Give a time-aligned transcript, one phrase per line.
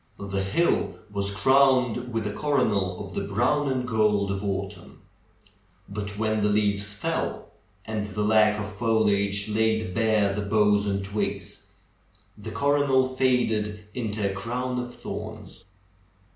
[0.17, 4.99] The hill was crowned with a coronal of the brown and gold of autumn.
[5.87, 7.51] But when the leaves fell
[7.85, 11.67] and the lack of foliage laid bare the boughs and twigs,
[12.35, 15.65] the coro nal faded into a crown of thorns.